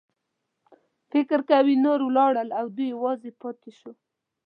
فکر 1.11 1.39
کوي 1.51 1.73
نور 1.85 1.99
ولاړل 2.03 2.49
او 2.59 2.65
دی 2.77 2.85
یوازې 2.93 3.29
پاتې 3.41 3.71
شو. 3.79 3.91